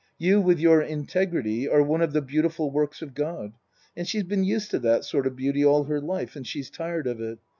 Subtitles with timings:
[0.17, 3.53] You with your integrity are one of the beautiful works of God,
[3.95, 7.05] and she's been used to that sort of beauty all her life and she's tired
[7.05, 7.37] of it.